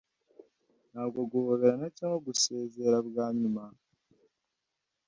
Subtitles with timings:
[0.91, 3.63] ntabwo guhoberana cyangwa gusezera bwa nyuma.